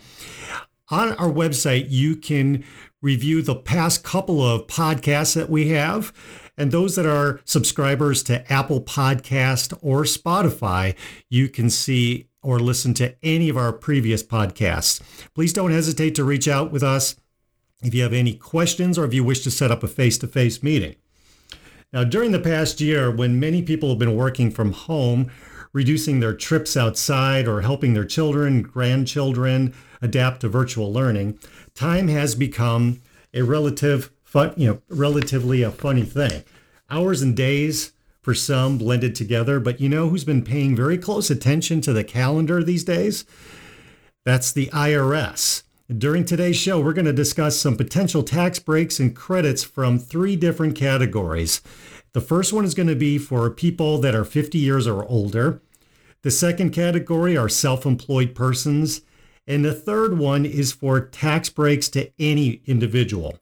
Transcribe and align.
On 0.88 1.12
our 1.12 1.30
website, 1.30 1.86
you 1.88 2.16
can 2.16 2.64
review 3.00 3.42
the 3.42 3.54
past 3.54 4.02
couple 4.02 4.42
of 4.42 4.66
podcasts 4.66 5.36
that 5.36 5.48
we 5.48 5.68
have. 5.68 6.12
And 6.56 6.72
those 6.72 6.96
that 6.96 7.06
are 7.06 7.40
subscribers 7.44 8.24
to 8.24 8.52
Apple 8.52 8.80
Podcast 8.82 9.78
or 9.80 10.02
Spotify, 10.02 10.96
you 11.28 11.48
can 11.48 11.70
see 11.70 12.26
or 12.42 12.58
listen 12.58 12.92
to 12.94 13.14
any 13.22 13.48
of 13.48 13.56
our 13.56 13.72
previous 13.72 14.22
podcasts. 14.22 15.00
Please 15.34 15.52
don't 15.52 15.70
hesitate 15.70 16.14
to 16.16 16.24
reach 16.24 16.48
out 16.48 16.72
with 16.72 16.82
us 16.82 17.14
if 17.82 17.94
you 17.94 18.02
have 18.02 18.12
any 18.12 18.34
questions 18.34 18.98
or 18.98 19.04
if 19.04 19.14
you 19.14 19.24
wish 19.24 19.40
to 19.40 19.50
set 19.50 19.70
up 19.70 19.82
a 19.82 19.88
face 19.88 20.18
to 20.18 20.26
face 20.26 20.62
meeting. 20.62 20.96
Now, 21.92 22.04
during 22.04 22.32
the 22.32 22.38
past 22.38 22.80
year, 22.80 23.10
when 23.10 23.40
many 23.40 23.62
people 23.62 23.88
have 23.88 23.98
been 23.98 24.14
working 24.14 24.50
from 24.50 24.72
home, 24.72 25.30
reducing 25.72 26.20
their 26.20 26.34
trips 26.34 26.76
outside 26.76 27.48
or 27.48 27.62
helping 27.62 27.94
their 27.94 28.04
children, 28.04 28.62
grandchildren 28.62 29.74
adapt 30.00 30.40
to 30.40 30.48
virtual 30.48 30.92
learning, 30.92 31.38
time 31.74 32.08
has 32.08 32.34
become 32.34 33.00
a 33.34 33.42
relative 33.42 34.10
fun, 34.22 34.52
you 34.56 34.68
know, 34.68 34.82
relatively 34.88 35.62
a 35.62 35.70
funny 35.70 36.04
thing. 36.04 36.44
Hours 36.88 37.22
and 37.22 37.36
days 37.36 37.92
for 38.22 38.34
some 38.34 38.78
blended 38.78 39.14
together, 39.14 39.58
but 39.58 39.80
you 39.80 39.88
know 39.88 40.08
who's 40.08 40.24
been 40.24 40.44
paying 40.44 40.76
very 40.76 40.98
close 40.98 41.30
attention 41.30 41.80
to 41.80 41.92
the 41.92 42.04
calendar 42.04 42.62
these 42.62 42.84
days? 42.84 43.24
That's 44.24 44.52
the 44.52 44.66
IRS. 44.66 45.62
During 45.98 46.24
today's 46.24 46.56
show, 46.56 46.78
we're 46.78 46.92
going 46.92 47.06
to 47.06 47.12
discuss 47.12 47.58
some 47.58 47.76
potential 47.76 48.22
tax 48.22 48.60
breaks 48.60 49.00
and 49.00 49.16
credits 49.16 49.64
from 49.64 49.98
three 49.98 50.36
different 50.36 50.76
categories. 50.76 51.62
The 52.12 52.20
first 52.20 52.52
one 52.52 52.64
is 52.64 52.74
going 52.74 52.86
to 52.86 52.94
be 52.94 53.18
for 53.18 53.50
people 53.50 53.98
that 53.98 54.14
are 54.14 54.24
50 54.24 54.56
years 54.56 54.86
or 54.86 55.04
older. 55.06 55.60
The 56.22 56.30
second 56.30 56.70
category 56.70 57.36
are 57.36 57.48
self 57.48 57.84
employed 57.84 58.36
persons. 58.36 59.00
And 59.48 59.64
the 59.64 59.74
third 59.74 60.16
one 60.16 60.46
is 60.46 60.70
for 60.70 61.00
tax 61.00 61.48
breaks 61.48 61.88
to 61.88 62.12
any 62.20 62.62
individual. 62.66 63.38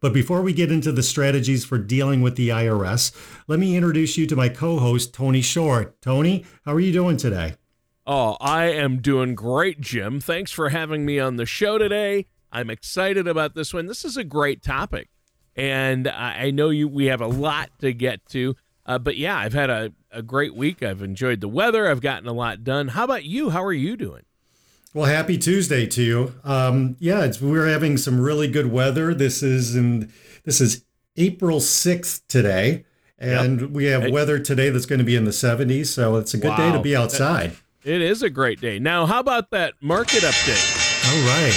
But 0.00 0.12
before 0.12 0.42
we 0.42 0.52
get 0.52 0.70
into 0.70 0.92
the 0.92 1.02
strategies 1.02 1.64
for 1.64 1.78
dealing 1.78 2.20
with 2.20 2.36
the 2.36 2.50
IRS, 2.50 3.10
let 3.46 3.58
me 3.58 3.74
introduce 3.74 4.18
you 4.18 4.26
to 4.26 4.36
my 4.36 4.50
co 4.50 4.78
host, 4.80 5.14
Tony 5.14 5.40
Short. 5.40 5.98
Tony, 6.02 6.44
how 6.66 6.74
are 6.74 6.80
you 6.80 6.92
doing 6.92 7.16
today? 7.16 7.54
Oh, 8.06 8.36
I 8.38 8.66
am 8.66 9.00
doing 9.00 9.34
great, 9.34 9.80
Jim. 9.80 10.20
Thanks 10.20 10.52
for 10.52 10.68
having 10.68 11.06
me 11.06 11.18
on 11.18 11.36
the 11.36 11.46
show 11.46 11.78
today. 11.78 12.26
I'm 12.52 12.68
excited 12.68 13.26
about 13.26 13.54
this 13.54 13.72
one. 13.72 13.86
This 13.86 14.04
is 14.04 14.18
a 14.18 14.24
great 14.24 14.62
topic, 14.62 15.08
and 15.56 16.06
I 16.06 16.50
know 16.50 16.68
you. 16.68 16.86
We 16.86 17.06
have 17.06 17.22
a 17.22 17.26
lot 17.26 17.70
to 17.78 17.94
get 17.94 18.26
to, 18.26 18.56
uh, 18.84 18.98
but 18.98 19.16
yeah, 19.16 19.38
I've 19.38 19.54
had 19.54 19.70
a, 19.70 19.92
a 20.12 20.20
great 20.22 20.54
week. 20.54 20.82
I've 20.82 21.00
enjoyed 21.00 21.40
the 21.40 21.48
weather. 21.48 21.88
I've 21.88 22.02
gotten 22.02 22.28
a 22.28 22.34
lot 22.34 22.62
done. 22.62 22.88
How 22.88 23.04
about 23.04 23.24
you? 23.24 23.50
How 23.50 23.64
are 23.64 23.72
you 23.72 23.96
doing? 23.96 24.24
Well, 24.92 25.06
happy 25.06 25.38
Tuesday 25.38 25.86
to 25.86 26.02
you. 26.02 26.34
Um, 26.44 26.96
yeah, 27.00 27.32
we're 27.40 27.68
having 27.68 27.96
some 27.96 28.20
really 28.20 28.48
good 28.48 28.70
weather. 28.70 29.14
This 29.14 29.42
is 29.42 29.74
in 29.74 30.12
this 30.44 30.60
is 30.60 30.84
April 31.16 31.58
sixth 31.58 32.28
today, 32.28 32.84
and 33.18 33.62
yep. 33.62 33.70
we 33.70 33.86
have 33.86 34.12
weather 34.12 34.38
today 34.38 34.68
that's 34.68 34.86
going 34.86 34.98
to 34.98 35.04
be 35.06 35.16
in 35.16 35.24
the 35.24 35.30
70s. 35.30 35.86
So 35.86 36.16
it's 36.16 36.34
a 36.34 36.38
good 36.38 36.50
wow. 36.50 36.56
day 36.58 36.72
to 36.76 36.82
be 36.82 36.94
outside. 36.94 37.56
It 37.84 38.00
is 38.00 38.22
a 38.22 38.30
great 38.30 38.62
day. 38.62 38.78
Now, 38.78 39.04
how 39.04 39.20
about 39.20 39.50
that 39.50 39.74
market 39.82 40.22
update? 40.22 41.04
All 41.06 41.26
right. 41.28 41.52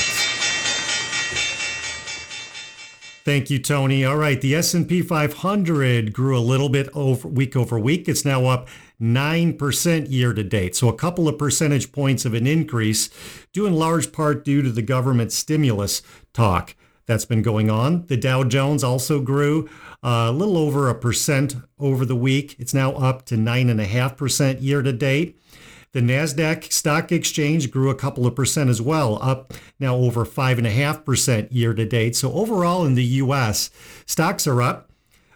Thank 3.24 3.50
you, 3.50 3.60
Tony. 3.60 4.04
All 4.04 4.18
right, 4.18 4.40
the 4.40 4.56
S&P 4.56 5.02
500 5.02 6.12
grew 6.12 6.38
a 6.38 6.40
little 6.40 6.68
bit 6.68 6.90
over 6.94 7.28
week 7.30 7.56
over 7.56 7.80
week. 7.80 8.10
It's 8.10 8.26
now 8.26 8.46
up 8.46 8.68
9% 9.02 10.12
year 10.12 10.34
to 10.34 10.44
date. 10.44 10.76
So 10.76 10.90
a 10.90 10.96
couple 10.96 11.30
of 11.30 11.38
percentage 11.38 11.94
points 11.94 12.26
of 12.26 12.34
an 12.34 12.46
increase, 12.46 13.10
due 13.54 13.66
in 13.66 13.76
large 13.76 14.12
part 14.12 14.44
due 14.44 14.62
to 14.62 14.70
the 14.70 14.82
government 14.82 15.32
stimulus 15.32 16.02
talk 16.34 16.76
that's 17.06 17.26
been 17.26 17.42
going 17.42 17.70
on. 17.70 18.06
The 18.08 18.18
Dow 18.18 18.44
Jones 18.44 18.84
also 18.84 19.22
grew 19.22 19.70
uh, 20.04 20.28
a 20.28 20.32
little 20.32 20.58
over 20.58 20.90
a 20.90 20.96
percent 20.96 21.56
over 21.80 22.06
the 22.06 22.18
week. 22.18 22.56
It's 22.60 22.74
now 22.74 22.92
up 22.94 23.26
to 23.28 23.36
9.5% 23.36 24.62
year 24.62 24.82
to 24.82 24.92
date. 24.92 25.40
The 25.98 26.04
NASDAQ 26.04 26.72
stock 26.72 27.12
exchange 27.12 27.72
grew 27.72 27.90
a 27.90 27.96
couple 27.96 28.28
of 28.28 28.36
percent 28.36 28.70
as 28.70 28.80
well, 28.80 29.18
up 29.20 29.52
now 29.80 29.96
over 29.96 30.28
5.5% 30.28 31.48
year 31.50 31.74
to 31.74 31.86
date. 31.88 32.16
So, 32.16 32.32
overall 32.34 32.86
in 32.86 32.94
the 32.94 33.04
US, 33.04 33.72
stocks 34.06 34.46
are 34.46 34.62
up. 34.62 34.92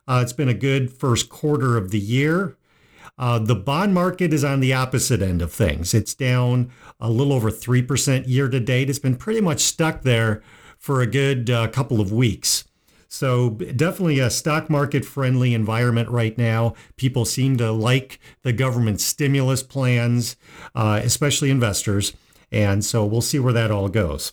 Uh, 0.07 0.19
it's 0.21 0.33
been 0.33 0.49
a 0.49 0.53
good 0.53 0.93
first 0.93 1.29
quarter 1.29 1.77
of 1.77 1.89
the 1.89 1.97
year. 1.97 2.57
Uh, 3.17 3.39
the 3.39 3.55
bond 3.55 3.95
market 3.95 4.33
is 4.33 4.43
on 4.43 4.59
the 4.59 4.71
opposite 4.71 5.23
end 5.23 5.41
of 5.41 5.51
things. 5.51 5.95
It's 5.95 6.13
down 6.13 6.69
a 6.99 7.09
little 7.09 7.33
over 7.33 7.49
3% 7.49 8.27
year 8.27 8.47
to 8.47 8.59
date. 8.59 8.87
It's 8.87 8.99
been 8.99 9.15
pretty 9.15 9.41
much 9.41 9.61
stuck 9.61 10.03
there 10.03 10.43
for 10.77 11.01
a 11.01 11.07
good 11.07 11.49
uh, 11.49 11.69
couple 11.69 11.99
of 11.99 12.11
weeks. 12.11 12.65
So 13.11 13.49
definitely 13.49 14.19
a 14.19 14.29
stock 14.29 14.69
market 14.69 15.03
friendly 15.03 15.53
environment 15.53 16.07
right 16.09 16.35
now. 16.37 16.75
People 16.95 17.25
seem 17.25 17.57
to 17.57 17.69
like 17.69 18.19
the 18.43 18.53
government 18.53 19.01
stimulus 19.01 19.63
plans, 19.63 20.37
uh, 20.73 21.01
especially 21.03 21.51
investors. 21.51 22.13
And 22.53 22.85
so 22.85 23.05
we'll 23.05 23.19
see 23.19 23.37
where 23.37 23.51
that 23.51 23.69
all 23.69 23.89
goes. 23.89 24.31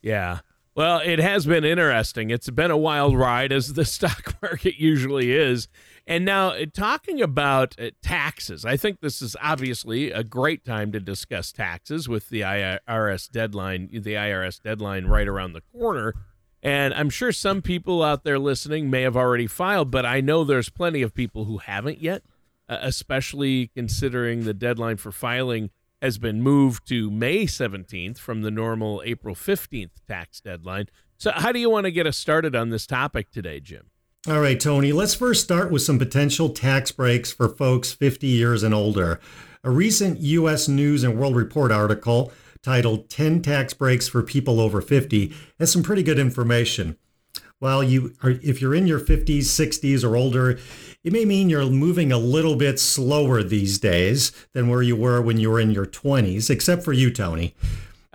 Yeah. 0.00 0.38
Well, 0.76 1.00
it 1.04 1.18
has 1.18 1.44
been 1.44 1.64
interesting. 1.64 2.30
It's 2.30 2.48
been 2.48 2.70
a 2.70 2.76
wild 2.76 3.16
ride, 3.16 3.50
as 3.50 3.72
the 3.72 3.84
stock 3.96 4.40
market 4.40 4.76
usually 4.78 5.32
is. 5.32 5.66
And 6.06 6.24
now, 6.24 6.50
uh, 6.50 6.66
talking 6.72 7.20
about 7.20 7.74
uh, 7.80 7.90
taxes, 8.00 8.64
I 8.64 8.76
think 8.76 9.00
this 9.00 9.20
is 9.20 9.36
obviously 9.42 10.12
a 10.12 10.22
great 10.22 10.64
time 10.64 10.92
to 10.92 11.00
discuss 11.00 11.50
taxes 11.50 12.08
with 12.08 12.28
the 12.28 12.42
IRS 12.42 13.28
deadline, 13.28 13.88
the 13.92 14.14
IRS 14.14 14.62
deadline 14.62 15.06
right 15.06 15.26
around 15.26 15.52
the 15.52 15.62
corner. 15.72 16.14
And 16.62 16.92
I'm 16.92 17.10
sure 17.10 17.32
some 17.32 17.62
people 17.62 18.02
out 18.02 18.24
there 18.24 18.38
listening 18.38 18.90
may 18.90 19.02
have 19.02 19.16
already 19.16 19.46
filed, 19.46 19.90
but 19.90 20.04
I 20.04 20.20
know 20.20 20.44
there's 20.44 20.68
plenty 20.68 21.02
of 21.02 21.14
people 21.14 21.46
who 21.46 21.58
haven't 21.58 22.02
yet, 22.02 22.22
uh, 22.68 22.78
especially 22.82 23.68
considering 23.68 24.44
the 24.44 24.54
deadline 24.54 24.98
for 24.98 25.10
filing 25.10 25.70
has 26.02 26.18
been 26.18 26.42
moved 26.42 26.86
to 26.88 27.10
May 27.10 27.44
17th 27.44 28.18
from 28.18 28.42
the 28.42 28.50
normal 28.50 29.02
April 29.04 29.34
15th 29.34 29.90
tax 30.06 30.40
deadline. 30.40 30.86
So, 31.18 31.30
how 31.32 31.52
do 31.52 31.58
you 31.58 31.68
want 31.68 31.84
to 31.84 31.90
get 31.90 32.06
us 32.06 32.16
started 32.16 32.56
on 32.56 32.70
this 32.70 32.86
topic 32.86 33.30
today, 33.30 33.60
Jim? 33.60 33.90
All 34.28 34.40
right, 34.40 34.58
Tony, 34.58 34.92
let's 34.92 35.14
first 35.14 35.42
start 35.42 35.70
with 35.70 35.82
some 35.82 35.98
potential 35.98 36.50
tax 36.50 36.92
breaks 36.92 37.32
for 37.32 37.48
folks 37.48 37.92
50 37.92 38.26
years 38.26 38.62
and 38.62 38.74
older. 38.74 39.20
A 39.64 39.70
recent 39.70 40.20
U.S. 40.20 40.68
News 40.68 41.04
and 41.04 41.18
World 41.18 41.36
Report 41.36 41.70
article 41.72 42.32
titled 42.62 43.08
10 43.08 43.42
Tax 43.42 43.74
Breaks 43.74 44.08
for 44.08 44.22
People 44.22 44.60
Over 44.60 44.80
50 44.80 45.32
has 45.58 45.72
some 45.72 45.82
pretty 45.82 46.02
good 46.02 46.18
information. 46.18 46.96
While 47.58 47.82
you 47.82 48.14
are, 48.22 48.30
if 48.30 48.60
you're 48.62 48.74
in 48.74 48.86
your 48.86 49.00
50s, 49.00 49.40
60s, 49.40 50.02
or 50.02 50.16
older, 50.16 50.58
it 51.04 51.12
may 51.12 51.26
mean 51.26 51.50
you're 51.50 51.66
moving 51.66 52.10
a 52.10 52.18
little 52.18 52.56
bit 52.56 52.80
slower 52.80 53.42
these 53.42 53.78
days 53.78 54.32
than 54.54 54.68
where 54.68 54.80
you 54.80 54.96
were 54.96 55.20
when 55.20 55.38
you 55.38 55.50
were 55.50 55.60
in 55.60 55.70
your 55.70 55.86
20s, 55.86 56.48
except 56.48 56.82
for 56.82 56.94
you, 56.94 57.10
Tony. 57.10 57.54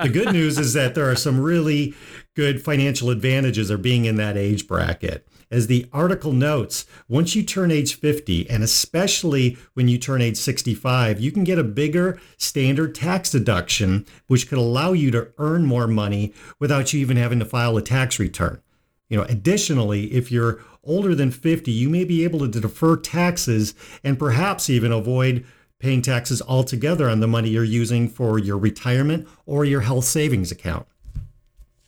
The 0.01 0.09
good 0.09 0.33
news 0.33 0.57
is 0.57 0.73
that 0.73 0.95
there 0.95 1.09
are 1.09 1.15
some 1.15 1.39
really 1.39 1.93
good 2.35 2.63
financial 2.63 3.11
advantages 3.11 3.69
of 3.69 3.83
being 3.83 4.05
in 4.05 4.15
that 4.15 4.35
age 4.35 4.67
bracket. 4.67 5.27
As 5.51 5.67
the 5.67 5.87
article 5.93 6.33
notes, 6.33 6.85
once 7.07 7.35
you 7.35 7.43
turn 7.43 7.71
age 7.71 7.99
50, 7.99 8.49
and 8.49 8.63
especially 8.63 9.57
when 9.73 9.87
you 9.87 9.97
turn 9.97 10.21
age 10.21 10.37
65, 10.37 11.19
you 11.19 11.31
can 11.31 11.43
get 11.43 11.59
a 11.59 11.63
bigger 11.63 12.19
standard 12.37 12.95
tax 12.95 13.31
deduction, 13.31 14.05
which 14.27 14.47
could 14.49 14.57
allow 14.57 14.93
you 14.93 15.11
to 15.11 15.31
earn 15.37 15.65
more 15.65 15.87
money 15.87 16.33
without 16.59 16.93
you 16.93 16.99
even 16.99 17.17
having 17.17 17.39
to 17.39 17.45
file 17.45 17.77
a 17.77 17.81
tax 17.81 18.19
return. 18.19 18.61
You 19.09 19.17
know, 19.17 19.23
additionally, 19.23 20.05
if 20.13 20.31
you're 20.31 20.59
older 20.83 21.13
than 21.13 21.31
50, 21.31 21.71
you 21.71 21.89
may 21.89 22.05
be 22.05 22.23
able 22.23 22.39
to 22.39 22.59
defer 22.59 22.97
taxes 22.97 23.75
and 24.03 24.17
perhaps 24.17 24.69
even 24.69 24.91
avoid 24.91 25.45
paying 25.79 26.01
taxes 26.01 26.41
altogether 26.41 27.09
on 27.09 27.19
the 27.19 27.27
money 27.27 27.49
you're 27.49 27.63
using 27.63 28.07
for 28.09 28.39
your 28.39 28.57
retirement 28.57 29.27
or 29.45 29.65
your 29.65 29.81
health 29.81 30.05
savings 30.05 30.51
account. 30.51 30.87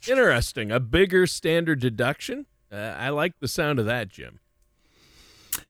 Interesting. 0.07 0.71
A 0.71 0.79
bigger 0.79 1.25
standard 1.25 1.79
deduction? 1.79 2.45
Uh, 2.71 2.75
I 2.75 3.09
like 3.09 3.39
the 3.39 3.47
sound 3.47 3.79
of 3.79 3.85
that, 3.85 4.09
Jim. 4.09 4.39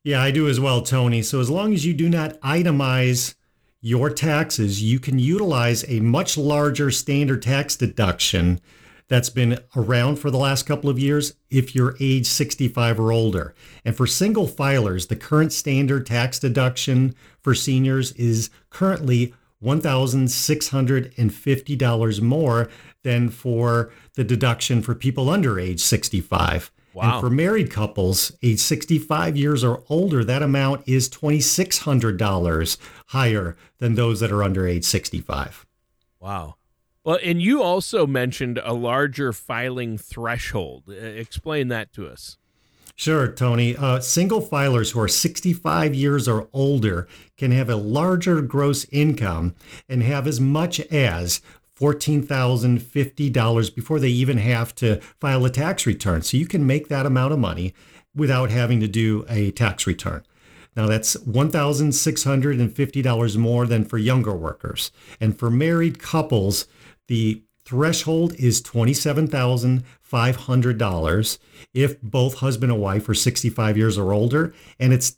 Yeah, 0.03 0.21
I 0.21 0.31
do 0.31 0.47
as 0.47 0.59
well, 0.59 0.81
Tony. 0.81 1.21
So 1.21 1.39
as 1.39 1.49
long 1.49 1.73
as 1.73 1.85
you 1.85 1.93
do 1.93 2.09
not 2.09 2.39
itemize 2.41 3.35
your 3.81 4.09
taxes, 4.09 4.81
you 4.81 4.99
can 4.99 5.19
utilize 5.19 5.85
a 5.87 5.99
much 5.99 6.37
larger 6.37 6.91
standard 6.91 7.41
tax 7.41 7.75
deduction 7.75 8.59
that's 9.07 9.29
been 9.29 9.59
around 9.75 10.17
for 10.17 10.29
the 10.29 10.37
last 10.37 10.65
couple 10.65 10.89
of 10.89 10.99
years 10.99 11.33
if 11.49 11.73
you're 11.73 11.95
age 11.99 12.25
65 12.25 12.99
or 12.99 13.11
older. 13.11 13.55
And 13.85 13.95
for 13.95 14.05
single 14.05 14.47
filers, 14.47 15.07
the 15.07 15.15
current 15.15 15.53
standard 15.53 16.05
tax 16.05 16.39
deduction 16.39 17.15
for 17.41 17.55
seniors 17.55 18.11
is 18.13 18.49
currently 18.69 19.33
$1,650 19.63 22.21
more 22.21 22.69
than 23.03 23.29
for 23.29 23.91
the 24.15 24.25
deduction 24.25 24.81
for 24.81 24.93
people 24.93 25.29
under 25.29 25.57
age 25.59 25.79
65. 25.79 26.69
Wow. 26.97 27.13
And 27.13 27.21
for 27.21 27.29
married 27.29 27.69
couples 27.69 28.31
age 28.41 28.57
65 28.57 29.37
years 29.37 29.63
or 29.63 29.83
older, 29.87 30.23
that 30.23 30.41
amount 30.41 30.81
is 30.87 31.07
$2,600 31.09 32.77
higher 33.09 33.55
than 33.77 33.93
those 33.93 34.19
that 34.19 34.31
are 34.31 34.43
under 34.43 34.65
age 34.65 34.83
65. 34.83 35.67
Wow. 36.19 36.55
Well, 37.03 37.19
and 37.23 37.39
you 37.39 37.61
also 37.61 38.07
mentioned 38.07 38.59
a 38.63 38.73
larger 38.73 39.31
filing 39.31 39.99
threshold. 39.99 40.89
Explain 40.89 41.67
that 41.67 41.93
to 41.93 42.07
us. 42.07 42.39
Sure, 42.95 43.31
Tony. 43.31 43.77
Uh, 43.77 43.99
single 43.99 44.41
filers 44.41 44.93
who 44.93 44.99
are 44.99 45.07
65 45.07 45.93
years 45.93 46.27
or 46.27 46.49
older 46.51 47.07
can 47.37 47.51
have 47.51 47.69
a 47.69 47.75
larger 47.75 48.41
gross 48.41 48.87
income 48.91 49.53
and 49.87 50.01
have 50.01 50.25
as 50.25 50.41
much 50.41 50.79
as 50.79 51.41
$14,050 51.79 53.75
before 53.75 53.99
they 53.99 54.09
even 54.09 54.37
have 54.37 54.73
to 54.75 55.01
file 55.19 55.43
a 55.45 55.49
tax 55.49 55.85
return. 55.85 56.21
So 56.21 56.37
you 56.37 56.47
can 56.47 56.65
make 56.65 56.87
that 56.87 57.05
amount 57.05 57.33
of 57.33 57.39
money 57.39 57.73
without 58.15 58.49
having 58.49 58.79
to 58.79 58.87
do 58.87 59.25
a 59.29 59.51
tax 59.51 59.85
return. 59.85 60.23
Now 60.75 60.87
that's 60.87 61.15
$1,650 61.17 63.37
more 63.37 63.65
than 63.65 63.83
for 63.85 63.97
younger 63.97 64.35
workers. 64.35 64.91
And 65.19 65.37
for 65.37 65.49
married 65.49 65.99
couples, 65.99 66.67
the 67.07 67.41
threshold 67.65 68.33
is 68.35 68.61
$27,500 68.61 71.37
if 71.73 72.01
both 72.01 72.35
husband 72.35 72.71
and 72.71 72.81
wife 72.81 73.09
are 73.09 73.13
65 73.13 73.75
years 73.75 73.97
or 73.97 74.13
older, 74.13 74.53
and 74.79 74.93
it's 74.93 75.11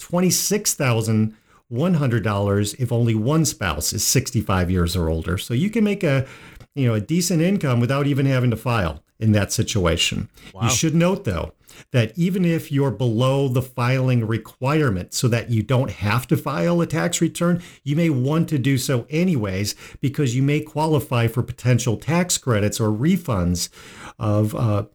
$26,100 1.71 2.79
if 2.79 2.91
only 2.91 3.15
one 3.15 3.45
spouse 3.45 3.93
is 3.93 4.05
65 4.05 4.71
years 4.71 4.95
or 4.95 5.09
older. 5.09 5.37
So 5.37 5.53
you 5.53 5.69
can 5.69 5.83
make 5.83 6.03
a, 6.03 6.27
you 6.75 6.87
know, 6.87 6.93
a 6.93 7.01
decent 7.01 7.41
income 7.41 7.79
without 7.79 8.07
even 8.07 8.25
having 8.25 8.49
to 8.51 8.57
file 8.57 9.03
in 9.19 9.31
that 9.33 9.51
situation. 9.51 10.29
Wow. 10.53 10.63
You 10.63 10.69
should 10.69 10.95
note 10.95 11.25
though 11.25 11.53
that 11.91 12.17
even 12.17 12.45
if 12.45 12.71
you're 12.71 12.91
below 12.91 13.47
the 13.47 13.61
filing 13.61 14.25
requirement 14.25 15.13
so 15.13 15.27
that 15.27 15.49
you 15.49 15.63
don't 15.63 15.91
have 15.91 16.27
to 16.27 16.37
file 16.37 16.81
a 16.81 16.87
tax 16.87 17.21
return, 17.21 17.61
you 17.83 17.95
may 17.95 18.09
want 18.09 18.49
to 18.49 18.57
do 18.57 18.77
so 18.77 19.05
anyways 19.09 19.75
because 20.01 20.35
you 20.35 20.43
may 20.43 20.61
qualify 20.61 21.27
for 21.27 21.43
potential 21.43 21.97
tax 21.97 22.37
credits 22.37 22.79
or 22.79 22.89
refunds 22.89 23.69
of 24.17 24.55
uh, 24.55 24.85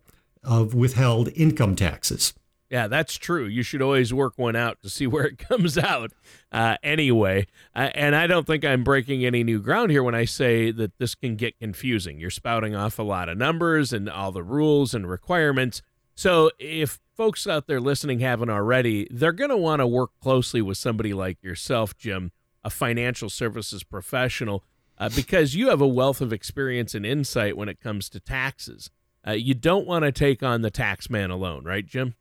of 0.42 0.74
withheld 0.74 1.30
income 1.34 1.74
taxes. 1.74 2.34
Yeah, 2.74 2.88
that's 2.88 3.14
true. 3.14 3.44
You 3.44 3.62
should 3.62 3.82
always 3.82 4.12
work 4.12 4.32
one 4.36 4.56
out 4.56 4.82
to 4.82 4.90
see 4.90 5.06
where 5.06 5.26
it 5.26 5.38
comes 5.38 5.78
out 5.78 6.10
uh, 6.50 6.76
anyway. 6.82 7.46
Uh, 7.72 7.90
and 7.94 8.16
I 8.16 8.26
don't 8.26 8.48
think 8.48 8.64
I'm 8.64 8.82
breaking 8.82 9.24
any 9.24 9.44
new 9.44 9.60
ground 9.60 9.92
here 9.92 10.02
when 10.02 10.16
I 10.16 10.24
say 10.24 10.72
that 10.72 10.98
this 10.98 11.14
can 11.14 11.36
get 11.36 11.56
confusing. 11.60 12.18
You're 12.18 12.30
spouting 12.30 12.74
off 12.74 12.98
a 12.98 13.04
lot 13.04 13.28
of 13.28 13.38
numbers 13.38 13.92
and 13.92 14.10
all 14.10 14.32
the 14.32 14.42
rules 14.42 14.92
and 14.92 15.08
requirements. 15.08 15.82
So 16.16 16.50
if 16.58 16.98
folks 17.16 17.46
out 17.46 17.68
there 17.68 17.80
listening 17.80 18.18
haven't 18.18 18.50
already, 18.50 19.06
they're 19.08 19.30
going 19.30 19.50
to 19.50 19.56
want 19.56 19.78
to 19.78 19.86
work 19.86 20.10
closely 20.20 20.60
with 20.60 20.76
somebody 20.76 21.14
like 21.14 21.40
yourself, 21.44 21.96
Jim, 21.96 22.32
a 22.64 22.70
financial 22.70 23.30
services 23.30 23.84
professional, 23.84 24.64
uh, 24.98 25.10
because 25.14 25.54
you 25.54 25.68
have 25.68 25.80
a 25.80 25.86
wealth 25.86 26.20
of 26.20 26.32
experience 26.32 26.92
and 26.92 27.06
insight 27.06 27.56
when 27.56 27.68
it 27.68 27.78
comes 27.78 28.08
to 28.08 28.18
taxes. 28.18 28.90
Uh, 29.24 29.30
you 29.30 29.54
don't 29.54 29.86
want 29.86 30.04
to 30.04 30.10
take 30.10 30.42
on 30.42 30.62
the 30.62 30.72
tax 30.72 31.08
man 31.08 31.30
alone, 31.30 31.62
right, 31.62 31.86
Jim? 31.86 32.16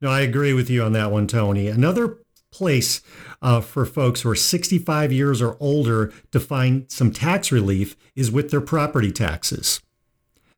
No, 0.00 0.10
I 0.10 0.20
agree 0.20 0.52
with 0.52 0.70
you 0.70 0.82
on 0.82 0.92
that 0.92 1.10
one, 1.10 1.26
Tony. 1.26 1.68
Another 1.68 2.18
place 2.50 3.00
uh, 3.42 3.60
for 3.60 3.86
folks 3.86 4.22
who 4.22 4.30
are 4.30 4.34
65 4.34 5.12
years 5.12 5.40
or 5.40 5.56
older 5.60 6.12
to 6.32 6.40
find 6.40 6.90
some 6.90 7.12
tax 7.12 7.52
relief 7.52 7.96
is 8.16 8.30
with 8.30 8.50
their 8.50 8.60
property 8.60 9.12
taxes. 9.12 9.80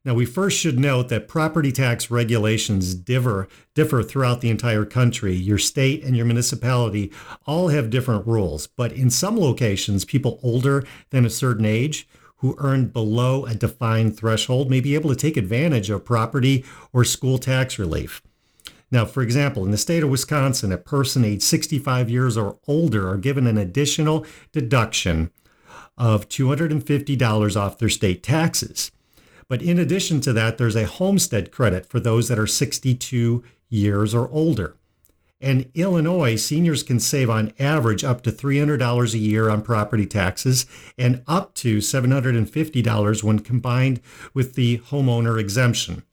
Now, 0.04 0.14
we 0.14 0.26
first 0.26 0.58
should 0.58 0.80
note 0.80 1.08
that 1.10 1.28
property 1.28 1.70
tax 1.70 2.10
regulations 2.10 2.94
differ, 2.94 3.46
differ 3.74 4.02
throughout 4.02 4.40
the 4.40 4.50
entire 4.50 4.84
country. 4.84 5.32
Your 5.32 5.58
state 5.58 6.02
and 6.02 6.16
your 6.16 6.26
municipality 6.26 7.12
all 7.46 7.68
have 7.68 7.88
different 7.88 8.26
rules, 8.26 8.66
but 8.66 8.90
in 8.92 9.10
some 9.10 9.38
locations, 9.38 10.04
people 10.04 10.40
older 10.42 10.82
than 11.10 11.24
a 11.24 11.30
certain 11.30 11.64
age 11.64 12.08
who 12.38 12.56
earn 12.58 12.88
below 12.88 13.46
a 13.46 13.54
defined 13.54 14.16
threshold 14.16 14.68
may 14.68 14.80
be 14.80 14.96
able 14.96 15.08
to 15.08 15.14
take 15.14 15.36
advantage 15.36 15.88
of 15.88 16.04
property 16.04 16.64
or 16.92 17.04
school 17.04 17.38
tax 17.38 17.78
relief. 17.78 18.20
Now, 18.92 19.06
for 19.06 19.22
example, 19.22 19.64
in 19.64 19.70
the 19.70 19.78
state 19.78 20.02
of 20.02 20.10
Wisconsin, 20.10 20.70
a 20.70 20.76
person 20.76 21.24
age 21.24 21.40
65 21.40 22.10
years 22.10 22.36
or 22.36 22.58
older 22.68 23.08
are 23.08 23.16
given 23.16 23.46
an 23.46 23.56
additional 23.56 24.26
deduction 24.52 25.30
of 25.96 26.28
$250 26.28 27.56
off 27.60 27.78
their 27.78 27.88
state 27.88 28.22
taxes. 28.22 28.92
But 29.48 29.62
in 29.62 29.78
addition 29.78 30.20
to 30.20 30.32
that, 30.34 30.58
there's 30.58 30.76
a 30.76 30.86
homestead 30.86 31.50
credit 31.50 31.86
for 31.86 32.00
those 32.00 32.28
that 32.28 32.38
are 32.38 32.46
62 32.46 33.42
years 33.70 34.14
or 34.14 34.30
older. 34.30 34.76
In 35.40 35.70
Illinois, 35.74 36.36
seniors 36.36 36.82
can 36.82 37.00
save 37.00 37.28
on 37.28 37.52
average 37.58 38.04
up 38.04 38.22
to 38.22 38.30
$300 38.30 39.14
a 39.14 39.18
year 39.18 39.48
on 39.48 39.62
property 39.62 40.06
taxes 40.06 40.66
and 40.96 41.22
up 41.26 41.54
to 41.56 41.78
$750 41.78 43.22
when 43.24 43.38
combined 43.40 44.00
with 44.34 44.54
the 44.54 44.78
homeowner 44.78 45.40
exemption. 45.40 46.04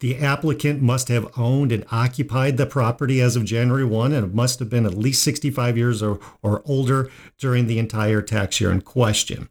The 0.00 0.16
applicant 0.16 0.80
must 0.80 1.08
have 1.08 1.38
owned 1.38 1.72
and 1.72 1.84
occupied 1.92 2.56
the 2.56 2.66
property 2.66 3.20
as 3.20 3.36
of 3.36 3.44
January 3.44 3.84
1 3.84 4.12
and 4.12 4.34
must 4.34 4.58
have 4.58 4.70
been 4.70 4.86
at 4.86 4.94
least 4.94 5.22
65 5.22 5.76
years 5.76 6.02
or, 6.02 6.18
or 6.42 6.62
older 6.64 7.10
during 7.38 7.66
the 7.66 7.78
entire 7.78 8.22
tax 8.22 8.60
year 8.60 8.72
in 8.72 8.80
question. 8.80 9.50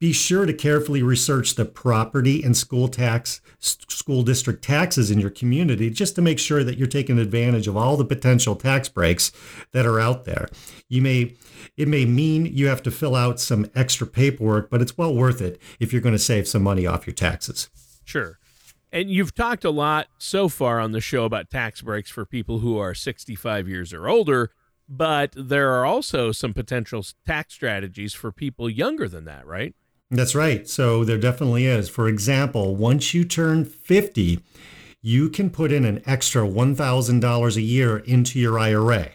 Be 0.00 0.12
sure 0.12 0.46
to 0.46 0.52
carefully 0.52 1.02
research 1.02 1.54
the 1.54 1.64
property 1.64 2.42
and 2.42 2.56
school 2.56 2.88
tax 2.88 3.40
school 3.58 4.22
district 4.22 4.62
taxes 4.62 5.10
in 5.10 5.18
your 5.18 5.30
community 5.30 5.88
just 5.88 6.14
to 6.16 6.22
make 6.22 6.38
sure 6.38 6.62
that 6.62 6.76
you're 6.76 6.86
taking 6.86 7.18
advantage 7.18 7.66
of 7.66 7.76
all 7.76 7.96
the 7.96 8.04
potential 8.04 8.54
tax 8.54 8.88
breaks 8.88 9.32
that 9.72 9.86
are 9.86 9.98
out 9.98 10.24
there. 10.24 10.48
You 10.88 11.00
may 11.00 11.34
it 11.76 11.88
may 11.88 12.04
mean 12.04 12.44
you 12.44 12.66
have 12.66 12.82
to 12.82 12.90
fill 12.90 13.16
out 13.16 13.40
some 13.40 13.70
extra 13.74 14.06
paperwork, 14.06 14.68
but 14.68 14.82
it's 14.82 14.98
well 14.98 15.14
worth 15.14 15.40
it 15.40 15.60
if 15.80 15.92
you're 15.92 16.02
going 16.02 16.14
to 16.14 16.18
save 16.18 16.46
some 16.46 16.62
money 16.62 16.86
off 16.86 17.06
your 17.06 17.14
taxes. 17.14 17.70
Sure. 18.04 18.38
And 18.94 19.10
you've 19.10 19.34
talked 19.34 19.64
a 19.64 19.70
lot 19.70 20.06
so 20.18 20.48
far 20.48 20.78
on 20.78 20.92
the 20.92 21.00
show 21.00 21.24
about 21.24 21.50
tax 21.50 21.82
breaks 21.82 22.08
for 22.08 22.24
people 22.24 22.60
who 22.60 22.78
are 22.78 22.94
65 22.94 23.68
years 23.68 23.92
or 23.92 24.06
older, 24.06 24.52
but 24.88 25.34
there 25.36 25.72
are 25.72 25.84
also 25.84 26.30
some 26.30 26.54
potential 26.54 27.04
tax 27.26 27.54
strategies 27.54 28.14
for 28.14 28.30
people 28.30 28.70
younger 28.70 29.08
than 29.08 29.24
that, 29.24 29.44
right? 29.48 29.74
That's 30.12 30.36
right. 30.36 30.68
So 30.68 31.04
there 31.04 31.18
definitely 31.18 31.66
is. 31.66 31.88
For 31.88 32.06
example, 32.06 32.76
once 32.76 33.12
you 33.12 33.24
turn 33.24 33.64
50, 33.64 34.38
you 35.02 35.28
can 35.28 35.50
put 35.50 35.72
in 35.72 35.84
an 35.84 36.00
extra 36.06 36.42
$1,000 36.42 37.56
a 37.56 37.60
year 37.60 37.96
into 37.96 38.38
your 38.38 38.60
IRA. 38.60 39.08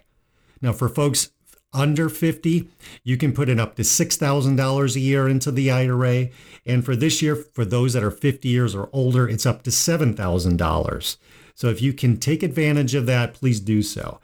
Now, 0.62 0.74
for 0.74 0.89
folks 0.89 1.31
under 1.73 2.09
50, 2.09 2.67
you 3.03 3.17
can 3.17 3.33
put 3.33 3.49
in 3.49 3.59
up 3.59 3.75
to 3.75 3.83
$6,000 3.83 4.95
a 4.95 4.99
year 4.99 5.27
into 5.27 5.51
the 5.51 5.71
IRA. 5.71 6.29
And 6.65 6.83
for 6.83 6.95
this 6.95 7.21
year, 7.21 7.35
for 7.35 7.65
those 7.65 7.93
that 7.93 8.03
are 8.03 8.11
50 8.11 8.47
years 8.47 8.75
or 8.75 8.89
older, 8.91 9.27
it's 9.27 9.45
up 9.45 9.63
to 9.63 9.69
$7,000. 9.69 11.17
So 11.55 11.67
if 11.67 11.81
you 11.81 11.93
can 11.93 12.17
take 12.17 12.41
advantage 12.41 12.95
of 12.95 13.05
that, 13.05 13.33
please 13.33 13.59
do 13.59 13.81
so. 13.81 14.19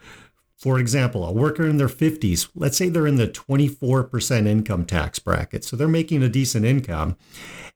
For 0.56 0.78
example, 0.78 1.24
a 1.24 1.32
worker 1.32 1.66
in 1.66 1.76
their 1.76 1.86
50s, 1.86 2.48
let's 2.54 2.78
say 2.78 2.88
they're 2.88 3.06
in 3.06 3.16
the 3.16 3.28
24% 3.28 4.46
income 4.46 4.86
tax 4.86 5.18
bracket, 5.18 5.62
so 5.62 5.76
they're 5.76 5.86
making 5.86 6.22
a 6.22 6.30
decent 6.30 6.64
income 6.64 7.16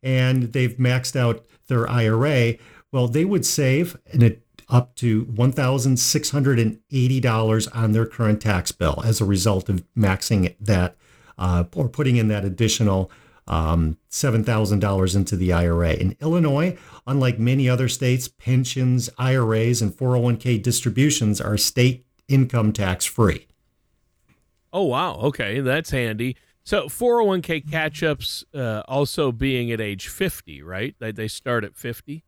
and 0.02 0.54
they've 0.54 0.76
maxed 0.76 1.14
out 1.14 1.44
their 1.68 1.88
IRA, 1.88 2.54
well, 2.90 3.06
they 3.06 3.24
would 3.24 3.44
save 3.44 3.98
an 4.12 4.22
up 4.70 4.94
to 4.96 5.26
$1,680 5.26 7.68
on 7.74 7.92
their 7.92 8.06
current 8.06 8.40
tax 8.40 8.72
bill 8.72 9.02
as 9.04 9.20
a 9.20 9.24
result 9.24 9.68
of 9.68 9.84
maxing 9.96 10.56
that 10.60 10.96
uh, 11.38 11.64
or 11.74 11.88
putting 11.88 12.16
in 12.16 12.26
that 12.28 12.44
additional 12.44 13.10
um, 13.48 13.96
$7,000 14.10 15.16
into 15.16 15.36
the 15.36 15.52
IRA. 15.52 15.94
In 15.94 16.16
Illinois, 16.20 16.78
unlike 17.06 17.38
many 17.38 17.68
other 17.68 17.88
states, 17.88 18.28
pensions, 18.28 19.10
IRAs, 19.18 19.82
and 19.82 19.92
401k 19.92 20.62
distributions 20.62 21.40
are 21.40 21.56
state 21.56 22.04
income 22.28 22.72
tax 22.72 23.04
free. 23.04 23.48
Oh, 24.72 24.84
wow. 24.84 25.16
Okay, 25.16 25.58
that's 25.60 25.90
handy. 25.90 26.36
So 26.62 26.84
401k 26.84 27.68
catch 27.68 28.04
ups 28.04 28.44
uh, 28.54 28.82
also 28.86 29.32
being 29.32 29.72
at 29.72 29.80
age 29.80 30.06
50, 30.06 30.62
right? 30.62 30.94
They, 31.00 31.10
they 31.10 31.26
start 31.26 31.64
at 31.64 31.76
50? 31.76 32.22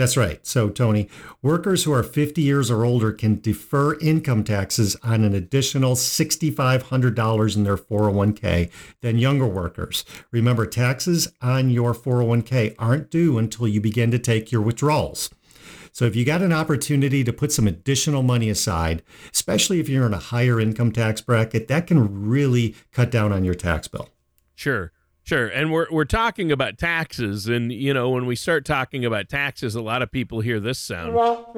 That's 0.00 0.16
right. 0.16 0.46
So, 0.46 0.70
Tony, 0.70 1.10
workers 1.42 1.84
who 1.84 1.92
are 1.92 2.02
50 2.02 2.40
years 2.40 2.70
or 2.70 2.86
older 2.86 3.12
can 3.12 3.38
defer 3.38 3.98
income 3.98 4.44
taxes 4.44 4.96
on 5.02 5.24
an 5.24 5.34
additional 5.34 5.94
$6,500 5.94 7.56
in 7.56 7.64
their 7.64 7.76
401k 7.76 8.70
than 9.02 9.18
younger 9.18 9.44
workers. 9.44 10.06
Remember, 10.30 10.64
taxes 10.64 11.30
on 11.42 11.68
your 11.68 11.92
401k 11.92 12.76
aren't 12.78 13.10
due 13.10 13.36
until 13.36 13.68
you 13.68 13.78
begin 13.82 14.10
to 14.10 14.18
take 14.18 14.50
your 14.50 14.62
withdrawals. 14.62 15.28
So, 15.92 16.06
if 16.06 16.16
you 16.16 16.24
got 16.24 16.40
an 16.40 16.54
opportunity 16.54 17.22
to 17.22 17.32
put 17.34 17.52
some 17.52 17.66
additional 17.66 18.22
money 18.22 18.48
aside, 18.48 19.02
especially 19.34 19.80
if 19.80 19.90
you're 19.90 20.06
in 20.06 20.14
a 20.14 20.18
higher 20.18 20.58
income 20.58 20.92
tax 20.92 21.20
bracket, 21.20 21.68
that 21.68 21.86
can 21.86 22.26
really 22.26 22.74
cut 22.90 23.10
down 23.10 23.34
on 23.34 23.44
your 23.44 23.54
tax 23.54 23.86
bill. 23.86 24.08
Sure. 24.54 24.92
Sure, 25.30 25.46
and 25.46 25.70
we're 25.70 25.86
we're 25.92 26.04
talking 26.04 26.50
about 26.50 26.76
taxes, 26.76 27.46
and 27.46 27.72
you 27.72 27.94
know 27.94 28.10
when 28.10 28.26
we 28.26 28.34
start 28.34 28.64
talking 28.64 29.04
about 29.04 29.28
taxes, 29.28 29.76
a 29.76 29.80
lot 29.80 30.02
of 30.02 30.10
people 30.10 30.40
hear 30.40 30.58
this 30.58 30.76
sound. 30.76 31.14
But 31.14 31.52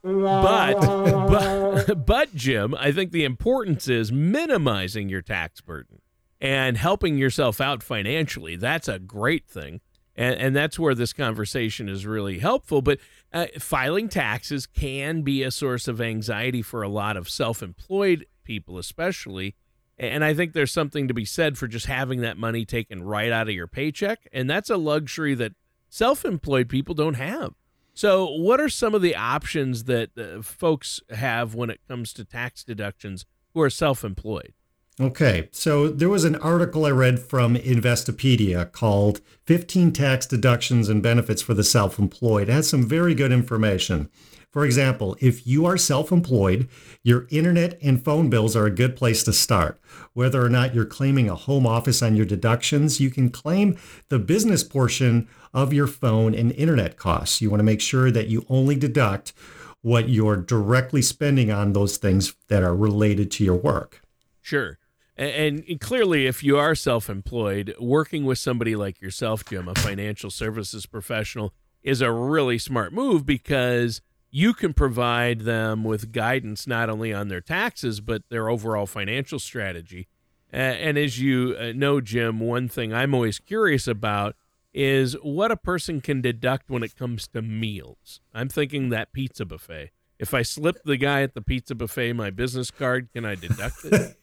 but 1.28 2.06
but 2.06 2.34
Jim, 2.34 2.74
I 2.78 2.92
think 2.92 3.12
the 3.12 3.24
importance 3.24 3.88
is 3.88 4.10
minimizing 4.10 5.10
your 5.10 5.20
tax 5.20 5.60
burden 5.60 6.00
and 6.40 6.78
helping 6.78 7.18
yourself 7.18 7.60
out 7.60 7.82
financially. 7.82 8.56
That's 8.56 8.88
a 8.88 8.98
great 8.98 9.46
thing, 9.46 9.82
and 10.14 10.40
and 10.40 10.56
that's 10.56 10.78
where 10.78 10.94
this 10.94 11.12
conversation 11.12 11.90
is 11.90 12.06
really 12.06 12.38
helpful. 12.38 12.80
But 12.80 13.00
uh, 13.34 13.48
filing 13.58 14.08
taxes 14.08 14.66
can 14.66 15.20
be 15.20 15.42
a 15.42 15.50
source 15.50 15.88
of 15.88 16.00
anxiety 16.00 16.62
for 16.62 16.82
a 16.82 16.88
lot 16.88 17.18
of 17.18 17.28
self-employed 17.28 18.24
people, 18.44 18.78
especially 18.78 19.56
and 19.98 20.24
I 20.24 20.34
think 20.34 20.52
there's 20.52 20.72
something 20.72 21.08
to 21.08 21.14
be 21.14 21.24
said 21.24 21.56
for 21.56 21.66
just 21.66 21.86
having 21.86 22.20
that 22.20 22.36
money 22.36 22.64
taken 22.64 23.02
right 23.02 23.32
out 23.32 23.48
of 23.48 23.54
your 23.54 23.66
paycheck. 23.66 24.28
And 24.32 24.48
that's 24.48 24.70
a 24.70 24.76
luxury 24.76 25.34
that 25.34 25.52
self 25.88 26.24
employed 26.24 26.68
people 26.68 26.94
don't 26.94 27.14
have. 27.14 27.54
So, 27.94 28.26
what 28.26 28.60
are 28.60 28.68
some 28.68 28.94
of 28.94 29.00
the 29.00 29.16
options 29.16 29.84
that 29.84 30.10
uh, 30.18 30.42
folks 30.42 31.00
have 31.10 31.54
when 31.54 31.70
it 31.70 31.80
comes 31.88 32.12
to 32.14 32.24
tax 32.24 32.62
deductions 32.62 33.24
who 33.54 33.62
are 33.62 33.70
self 33.70 34.04
employed? 34.04 34.52
Okay, 34.98 35.50
so 35.52 35.88
there 35.88 36.08
was 36.08 36.24
an 36.24 36.36
article 36.36 36.86
I 36.86 36.90
read 36.90 37.18
from 37.18 37.54
Investopedia 37.56 38.70
called 38.72 39.20
15 39.44 39.92
Tax 39.92 40.26
Deductions 40.26 40.88
and 40.88 41.02
Benefits 41.02 41.42
for 41.42 41.52
the 41.52 41.64
Self 41.64 41.98
Employed. 41.98 42.48
It 42.48 42.52
has 42.52 42.68
some 42.68 42.86
very 42.86 43.14
good 43.14 43.32
information. 43.32 44.10
For 44.56 44.64
example, 44.64 45.18
if 45.20 45.46
you 45.46 45.66
are 45.66 45.76
self 45.76 46.10
employed, 46.10 46.66
your 47.02 47.26
internet 47.28 47.78
and 47.82 48.02
phone 48.02 48.30
bills 48.30 48.56
are 48.56 48.64
a 48.64 48.70
good 48.70 48.96
place 48.96 49.22
to 49.24 49.32
start. 49.34 49.78
Whether 50.14 50.42
or 50.42 50.48
not 50.48 50.74
you're 50.74 50.86
claiming 50.86 51.28
a 51.28 51.34
home 51.34 51.66
office 51.66 52.00
on 52.00 52.16
your 52.16 52.24
deductions, 52.24 52.98
you 52.98 53.10
can 53.10 53.28
claim 53.28 53.76
the 54.08 54.18
business 54.18 54.64
portion 54.64 55.28
of 55.52 55.74
your 55.74 55.86
phone 55.86 56.34
and 56.34 56.52
internet 56.52 56.96
costs. 56.96 57.42
You 57.42 57.50
want 57.50 57.58
to 57.58 57.64
make 57.64 57.82
sure 57.82 58.10
that 58.10 58.28
you 58.28 58.46
only 58.48 58.76
deduct 58.76 59.34
what 59.82 60.08
you're 60.08 60.38
directly 60.38 61.02
spending 61.02 61.50
on 61.50 61.74
those 61.74 61.98
things 61.98 62.34
that 62.48 62.62
are 62.62 62.74
related 62.74 63.30
to 63.32 63.44
your 63.44 63.56
work. 63.56 64.00
Sure. 64.40 64.78
And, 65.18 65.78
clearly, 65.80 66.26
if 66.26 66.42
you 66.42 66.56
are 66.56 66.74
self 66.74 67.10
employed, 67.10 67.74
working 67.78 68.24
with 68.24 68.38
somebody 68.38 68.74
like 68.74 69.02
yourself, 69.02 69.44
Jim, 69.44 69.68
a 69.68 69.74
financial 69.74 70.30
services 70.30 70.86
professional, 70.86 71.52
is 71.82 72.00
a 72.00 72.10
really 72.10 72.56
smart 72.56 72.94
move 72.94 73.26
because 73.26 74.00
you 74.36 74.52
can 74.52 74.74
provide 74.74 75.40
them 75.40 75.82
with 75.82 76.12
guidance 76.12 76.66
not 76.66 76.90
only 76.90 77.10
on 77.10 77.28
their 77.28 77.40
taxes 77.40 78.02
but 78.02 78.22
their 78.28 78.50
overall 78.50 78.84
financial 78.84 79.38
strategy. 79.38 80.08
and 80.52 80.98
as 80.98 81.18
you 81.18 81.56
uh, 81.58 81.72
know, 81.74 82.02
Jim, 82.02 82.38
one 82.38 82.68
thing 82.68 82.92
I'm 82.92 83.14
always 83.14 83.38
curious 83.38 83.88
about 83.88 84.36
is 84.74 85.14
what 85.22 85.50
a 85.50 85.56
person 85.56 86.02
can 86.02 86.20
deduct 86.20 86.68
when 86.68 86.82
it 86.82 86.94
comes 86.96 87.26
to 87.28 87.40
meals. 87.40 88.20
I'm 88.34 88.50
thinking 88.50 88.90
that 88.90 89.14
pizza 89.14 89.46
buffet. 89.46 89.90
If 90.18 90.34
I 90.34 90.42
slip 90.42 90.82
the 90.84 90.98
guy 90.98 91.22
at 91.22 91.32
the 91.32 91.40
pizza 91.40 91.74
buffet 91.74 92.12
my 92.12 92.28
business 92.28 92.70
card, 92.70 93.08
can 93.14 93.24
I 93.24 93.36
deduct 93.36 93.86
it? 93.86 94.18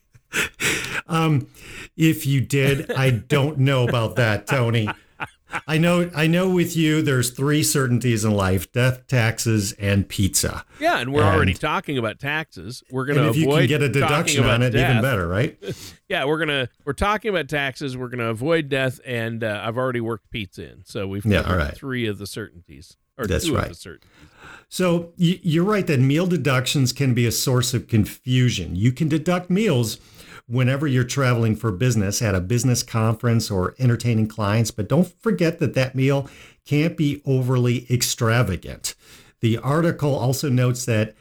um, 1.07 1.47
if 1.97 2.27
you 2.27 2.39
did, 2.39 2.91
I 2.91 3.09
don't 3.09 3.57
know 3.57 3.87
about 3.87 4.15
that, 4.17 4.45
Tony. 4.45 4.87
I 5.67 5.77
know 5.77 6.09
I 6.15 6.27
know 6.27 6.49
with 6.49 6.75
you 6.75 7.01
there's 7.01 7.29
three 7.31 7.63
certainties 7.63 8.25
in 8.25 8.31
life: 8.31 8.71
death, 8.71 9.07
taxes, 9.07 9.73
and 9.73 10.07
pizza. 10.07 10.65
Yeah, 10.79 10.99
and 10.99 11.13
we're 11.13 11.21
and, 11.21 11.35
already 11.35 11.53
talking 11.53 11.97
about 11.97 12.19
taxes. 12.19 12.83
We're 12.89 13.05
going 13.05 13.17
to 13.17 13.29
avoid 13.29 13.35
if 13.35 13.41
you 13.41 13.49
can 13.49 13.67
get 13.67 13.81
a 13.81 13.89
deduction 13.89 14.45
on 14.45 14.61
it, 14.61 14.71
death. 14.71 14.89
even 14.89 15.01
better, 15.01 15.27
right? 15.27 15.57
yeah, 16.09 16.25
we're 16.25 16.39
gonna 16.39 16.69
we're 16.85 16.93
talking 16.93 17.29
about 17.29 17.49
taxes. 17.49 17.97
We're 17.97 18.09
going 18.09 18.19
to 18.19 18.29
avoid 18.29 18.69
death, 18.69 18.99
and 19.05 19.43
uh, 19.43 19.61
I've 19.63 19.77
already 19.77 20.01
worked 20.01 20.29
pizza 20.29 20.71
in, 20.71 20.83
so 20.85 21.07
we've 21.07 21.23
got 21.23 21.47
yeah, 21.47 21.53
right. 21.53 21.75
three 21.75 22.07
of 22.07 22.17
the 22.17 22.27
certainties. 22.27 22.97
Or 23.15 23.27
That's 23.27 23.45
two 23.45 23.55
right. 23.55 23.65
Of 23.65 23.69
the 23.69 23.75
certainties. 23.75 24.09
So 24.69 25.13
you're 25.17 25.63
right 25.63 25.85
that 25.85 25.99
meal 25.99 26.25
deductions 26.25 26.93
can 26.93 27.13
be 27.13 27.27
a 27.27 27.31
source 27.31 27.75
of 27.75 27.87
confusion. 27.87 28.75
You 28.75 28.91
can 28.91 29.07
deduct 29.07 29.51
meals 29.51 29.99
whenever 30.53 30.87
you're 30.87 31.03
traveling 31.03 31.55
for 31.55 31.71
business 31.71 32.21
at 32.21 32.35
a 32.35 32.39
business 32.39 32.83
conference 32.83 33.49
or 33.49 33.75
entertaining 33.79 34.27
clients. 34.27 34.71
But 34.71 34.87
don't 34.87 35.11
forget 35.21 35.59
that 35.59 35.73
that 35.73 35.95
meal 35.95 36.29
can't 36.65 36.95
be 36.95 37.21
overly 37.25 37.85
extravagant. 37.89 38.95
The 39.41 39.57
article 39.57 40.15
also 40.15 40.49
notes 40.49 40.85
that 40.85 41.15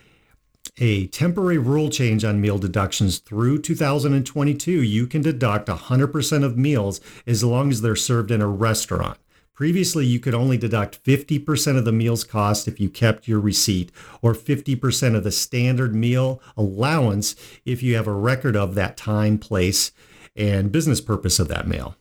a 0.79 1.07
temporary 1.09 1.59
rule 1.59 1.91
change 1.91 2.25
on 2.25 2.41
meal 2.41 2.59
deductions 2.59 3.19
through 3.19 3.63
2022, 3.63 4.71
you 4.71 5.07
can 5.07 5.23
deduct 5.23 5.69
100% 5.69 6.45
of 6.45 6.57
meals 6.57 7.01
as 7.27 7.43
long 7.43 7.71
as 7.71 7.81
they're 7.81 7.97
served 7.97 8.31
in 8.31 8.41
a 8.41 8.47
restaurant. 8.47 9.19
Previously, 9.55 10.07
you 10.07 10.19
could 10.19 10.35
only 10.35 10.57
deduct 10.57 11.03
50% 11.05 11.77
of 11.77 11.85
the 11.85 11.93
meal's 11.93 12.25
cost 12.25 12.67
if 12.67 12.81
you 12.81 12.89
kept 12.89 13.29
your 13.29 13.39
receipt, 13.39 13.93
or 14.23 14.33
50% 14.33 15.15
of 15.15 15.25
the 15.25 15.31
standard 15.31 15.95
meal 15.95 16.41
allowance 16.57 17.37
if 17.67 17.83
you 17.83 17.95
have 17.95 18.07
a 18.07 18.15
record 18.15 18.57
of 18.57 18.75
that 18.75 18.97
time, 18.97 19.37
place, 19.39 19.93
and 20.35 20.73
business 20.73 21.03
purpose 21.03 21.39
of 21.39 21.49
that 21.49 21.69
meal. 21.69 21.97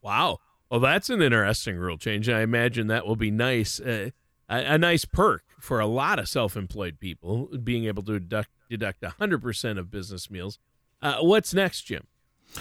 Wow. 0.00 0.38
Well, 0.70 0.80
that's 0.80 1.10
an 1.10 1.20
interesting 1.20 1.76
rule 1.76 1.98
change. 1.98 2.28
I 2.28 2.40
imagine 2.40 2.86
that 2.86 3.06
will 3.06 3.16
be 3.16 3.30
nice, 3.30 3.80
uh, 3.80 4.10
a, 4.48 4.74
a, 4.74 4.78
nice 4.78 5.04
perk 5.04 5.42
for 5.60 5.80
a 5.80 5.86
lot 5.86 6.18
of 6.18 6.28
self-employed 6.28 6.98
people, 7.00 7.50
being 7.62 7.84
able 7.84 8.02
to 8.04 8.18
deduct, 8.18 8.50
deduct 8.70 9.02
100% 9.02 9.78
of 9.78 9.90
business 9.90 10.30
meals. 10.30 10.58
Uh, 11.02 11.18
what's 11.20 11.52
next, 11.52 11.82
Jim? 11.82 12.06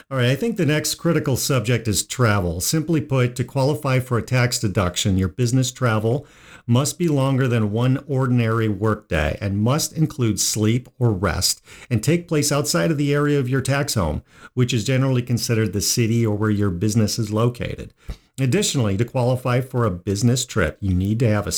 All 0.09 0.17
right, 0.17 0.29
I 0.29 0.35
think 0.35 0.57
the 0.57 0.65
next 0.65 0.95
critical 0.95 1.37
subject 1.37 1.87
is 1.87 2.05
travel. 2.05 2.59
Simply 2.61 2.99
put, 2.99 3.35
to 3.35 3.43
qualify 3.43 3.99
for 3.99 4.17
a 4.17 4.23
tax 4.23 4.59
deduction, 4.59 5.17
your 5.17 5.27
business 5.27 5.71
travel 5.71 6.25
must 6.65 6.97
be 6.97 7.07
longer 7.07 7.47
than 7.47 7.71
one 7.71 8.03
ordinary 8.07 8.67
workday 8.67 9.37
and 9.41 9.61
must 9.61 9.93
include 9.93 10.39
sleep 10.39 10.89
or 10.97 11.11
rest 11.11 11.61
and 11.89 12.03
take 12.03 12.27
place 12.27 12.51
outside 12.51 12.89
of 12.89 12.97
the 12.97 13.13
area 13.13 13.39
of 13.39 13.49
your 13.49 13.61
tax 13.61 13.93
home, 13.93 14.23
which 14.53 14.73
is 14.73 14.83
generally 14.83 15.21
considered 15.21 15.73
the 15.73 15.81
city 15.81 16.25
or 16.25 16.35
where 16.35 16.49
your 16.49 16.69
business 16.69 17.19
is 17.19 17.31
located. 17.31 17.93
Additionally, 18.39 18.97
to 18.97 19.05
qualify 19.05 19.61
for 19.61 19.85
a 19.85 19.91
business 19.91 20.45
trip, 20.45 20.77
you 20.79 20.93
need 20.93 21.19
to 21.19 21.29
have 21.29 21.45
a 21.45 21.51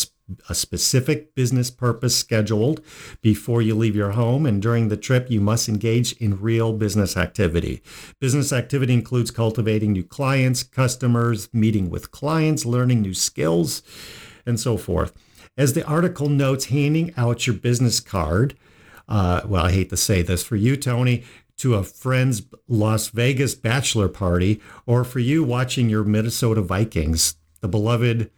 a 0.49 0.55
specific 0.55 1.35
business 1.35 1.69
purpose 1.69 2.15
scheduled 2.15 2.81
before 3.21 3.61
you 3.61 3.75
leave 3.75 3.95
your 3.95 4.11
home, 4.11 4.45
and 4.45 4.61
during 4.61 4.87
the 4.87 4.97
trip, 4.97 5.29
you 5.29 5.39
must 5.39 5.69
engage 5.69 6.13
in 6.13 6.41
real 6.41 6.73
business 6.73 7.15
activity. 7.15 7.81
Business 8.19 8.51
activity 8.51 8.93
includes 8.93 9.31
cultivating 9.31 9.91
new 9.91 10.03
clients, 10.03 10.63
customers, 10.63 11.47
meeting 11.53 11.89
with 11.89 12.11
clients, 12.11 12.65
learning 12.65 13.01
new 13.01 13.13
skills, 13.13 13.83
and 14.45 14.59
so 14.59 14.77
forth. 14.77 15.13
As 15.57 15.73
the 15.73 15.85
article 15.85 16.27
notes, 16.27 16.65
handing 16.65 17.13
out 17.15 17.47
your 17.47 17.55
business 17.55 17.99
card, 17.99 18.57
uh, 19.07 19.41
well, 19.45 19.65
I 19.65 19.71
hate 19.71 19.89
to 19.91 19.97
say 19.97 20.21
this 20.21 20.43
for 20.43 20.55
you, 20.55 20.75
Tony, 20.75 21.23
to 21.57 21.75
a 21.75 21.83
friend's 21.83 22.43
Las 22.67 23.09
Vegas 23.09 23.55
bachelor 23.55 24.09
party, 24.09 24.59
or 24.85 25.03
for 25.03 25.19
you 25.19 25.43
watching 25.43 25.89
your 25.89 26.03
Minnesota 26.03 26.61
Vikings, 26.61 27.35
the 27.61 27.67
beloved 27.67 28.29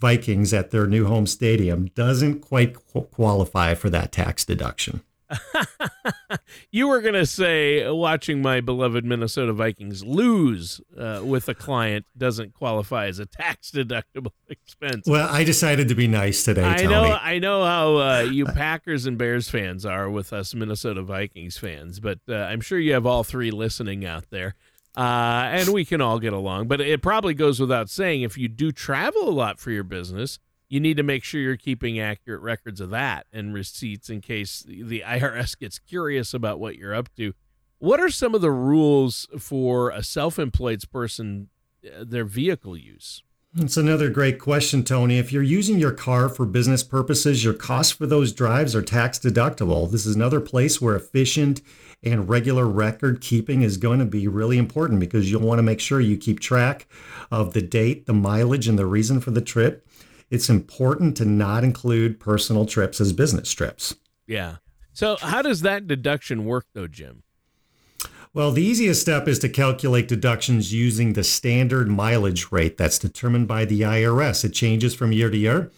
Vikings 0.00 0.52
at 0.52 0.70
their 0.70 0.86
new 0.86 1.06
home 1.06 1.26
stadium 1.26 1.86
doesn't 1.94 2.40
quite 2.40 2.76
qualify 3.10 3.74
for 3.74 3.90
that 3.90 4.12
tax 4.12 4.44
deduction. 4.44 5.02
you 6.70 6.86
were 6.88 7.00
going 7.00 7.14
to 7.14 7.26
say 7.26 7.88
watching 7.90 8.40
my 8.42 8.60
beloved 8.60 9.04
Minnesota 9.04 9.52
Vikings 9.52 10.04
lose 10.04 10.80
uh, 10.96 11.20
with 11.24 11.48
a 11.48 11.54
client 11.54 12.06
doesn't 12.16 12.54
qualify 12.54 13.06
as 13.06 13.18
a 13.18 13.26
tax 13.26 13.70
deductible 13.70 14.32
expense. 14.48 15.06
Well, 15.06 15.28
I 15.28 15.44
decided 15.44 15.88
to 15.88 15.94
be 15.94 16.06
nice 16.06 16.44
today. 16.44 16.64
I 16.64 16.76
Tony. 16.76 16.88
know, 16.88 17.18
I 17.20 17.38
know 17.38 17.64
how 17.64 17.96
uh, 17.96 18.20
you 18.30 18.46
Packers 18.46 19.06
and 19.06 19.18
Bears 19.18 19.48
fans 19.48 19.84
are 19.84 20.08
with 20.08 20.32
us 20.32 20.54
Minnesota 20.54 21.02
Vikings 21.02 21.58
fans, 21.58 22.00
but 22.00 22.18
uh, 22.28 22.34
I'm 22.34 22.60
sure 22.60 22.78
you 22.78 22.92
have 22.92 23.06
all 23.06 23.24
three 23.24 23.50
listening 23.50 24.04
out 24.04 24.30
there. 24.30 24.54
Uh, 24.96 25.48
and 25.50 25.74
we 25.74 25.84
can 25.84 26.00
all 26.00 26.18
get 26.18 26.32
along. 26.32 26.68
But 26.68 26.80
it 26.80 27.02
probably 27.02 27.34
goes 27.34 27.60
without 27.60 27.90
saying 27.90 28.22
if 28.22 28.38
you 28.38 28.48
do 28.48 28.72
travel 28.72 29.28
a 29.28 29.30
lot 29.30 29.58
for 29.58 29.70
your 29.70 29.84
business, 29.84 30.38
you 30.68 30.80
need 30.80 30.96
to 30.96 31.02
make 31.02 31.22
sure 31.22 31.40
you're 31.40 31.56
keeping 31.56 32.00
accurate 32.00 32.40
records 32.40 32.80
of 32.80 32.90
that 32.90 33.26
and 33.32 33.54
receipts 33.54 34.10
in 34.10 34.20
case 34.20 34.64
the 34.66 35.02
IRS 35.06 35.58
gets 35.58 35.78
curious 35.78 36.34
about 36.34 36.58
what 36.58 36.76
you're 36.76 36.94
up 36.94 37.14
to. 37.16 37.34
What 37.78 38.00
are 38.00 38.08
some 38.08 38.34
of 38.34 38.40
the 38.40 38.50
rules 38.50 39.28
for 39.38 39.90
a 39.90 40.02
self-employed 40.02 40.82
person 40.90 41.48
uh, 41.84 42.04
their 42.06 42.24
vehicle 42.24 42.76
use? 42.76 43.22
It's 43.58 43.76
another 43.76 44.10
great 44.10 44.38
question, 44.38 44.82
Tony. 44.82 45.18
If 45.18 45.32
you're 45.32 45.42
using 45.42 45.78
your 45.78 45.92
car 45.92 46.28
for 46.28 46.44
business 46.44 46.82
purposes, 46.82 47.42
your 47.42 47.54
costs 47.54 47.92
for 47.92 48.06
those 48.06 48.32
drives 48.32 48.74
are 48.74 48.82
tax 48.82 49.18
deductible. 49.18 49.90
This 49.90 50.04
is 50.04 50.14
another 50.14 50.40
place 50.40 50.80
where 50.80 50.94
efficient 50.94 51.62
and 52.02 52.28
regular 52.28 52.66
record 52.66 53.20
keeping 53.20 53.62
is 53.62 53.76
going 53.76 53.98
to 53.98 54.04
be 54.04 54.28
really 54.28 54.58
important 54.58 55.00
because 55.00 55.30
you'll 55.30 55.42
want 55.42 55.58
to 55.58 55.62
make 55.62 55.80
sure 55.80 56.00
you 56.00 56.16
keep 56.16 56.40
track 56.40 56.86
of 57.30 57.52
the 57.52 57.62
date, 57.62 58.06
the 58.06 58.12
mileage, 58.12 58.68
and 58.68 58.78
the 58.78 58.86
reason 58.86 59.20
for 59.20 59.30
the 59.30 59.40
trip 59.40 59.86
it's 60.30 60.48
important 60.48 61.16
to 61.18 61.24
not 61.24 61.64
include 61.64 62.18
personal 62.18 62.66
trips 62.66 63.00
as 63.00 63.12
business 63.12 63.52
trips. 63.52 63.94
Yeah. 64.26 64.56
So, 64.92 65.16
how 65.20 65.42
does 65.42 65.60
that 65.60 65.86
deduction 65.86 66.44
work, 66.44 66.66
though, 66.72 66.88
Jim? 66.88 67.22
Well, 68.34 68.50
the 68.50 68.62
easiest 68.62 69.00
step 69.00 69.28
is 69.28 69.38
to 69.40 69.48
calculate 69.48 70.08
deductions 70.08 70.72
using 70.72 71.12
the 71.12 71.24
standard 71.24 71.88
mileage 71.88 72.50
rate 72.50 72.76
that's 72.76 72.98
determined 72.98 73.48
by 73.48 73.64
the 73.64 73.82
IRS. 73.82 74.44
It 74.44 74.52
changes 74.52 74.94
from 74.94 75.12
year 75.12 75.30
to 75.30 75.36
year. 75.36 75.70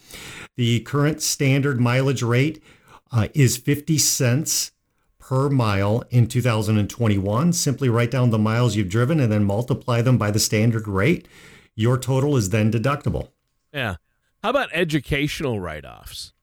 The 0.57 0.81
current 0.81 1.21
standard 1.21 1.79
mileage 1.79 2.21
rate 2.21 2.61
uh, 3.11 3.29
is 3.33 3.55
50 3.55 3.97
cents 3.97 4.71
per 5.29 5.47
mile 5.47 6.03
in 6.09 6.25
2021. 6.25 7.53
Simply 7.53 7.87
write 7.87 8.09
down 8.09 8.31
the 8.31 8.39
miles 8.39 8.75
you've 8.75 8.89
driven 8.89 9.19
and 9.19 9.31
then 9.31 9.43
multiply 9.43 10.01
them 10.01 10.17
by 10.17 10.31
the 10.31 10.39
standard 10.39 10.87
rate. 10.87 11.27
Your 11.75 11.99
total 11.99 12.35
is 12.35 12.49
then 12.49 12.71
deductible. 12.71 13.29
Yeah. 13.71 13.97
How 14.41 14.49
about 14.49 14.69
educational 14.73 15.59
write 15.59 15.85
offs? 15.85 16.33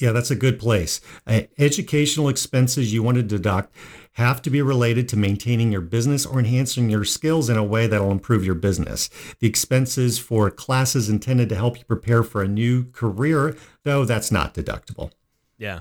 Yeah, 0.00 0.10
that's 0.10 0.32
a 0.32 0.36
good 0.36 0.58
place. 0.58 1.00
Uh, 1.28 1.42
educational 1.58 2.28
expenses 2.28 2.92
you 2.92 3.04
want 3.04 3.18
to 3.18 3.22
deduct 3.22 3.72
have 4.14 4.42
to 4.42 4.50
be 4.50 4.62
related 4.62 5.08
to 5.10 5.16
maintaining 5.16 5.70
your 5.70 5.80
business 5.80 6.26
or 6.26 6.40
enhancing 6.40 6.90
your 6.90 7.04
skills 7.04 7.48
in 7.48 7.56
a 7.56 7.62
way 7.62 7.86
that'll 7.86 8.10
improve 8.10 8.44
your 8.44 8.56
business. 8.56 9.10
The 9.38 9.46
expenses 9.46 10.18
for 10.18 10.50
classes 10.50 11.08
intended 11.08 11.48
to 11.50 11.54
help 11.54 11.78
you 11.78 11.84
prepare 11.84 12.24
for 12.24 12.42
a 12.42 12.48
new 12.48 12.86
career, 12.90 13.56
though, 13.84 14.04
that's 14.04 14.32
not 14.32 14.54
deductible. 14.54 15.12
Yeah. 15.56 15.80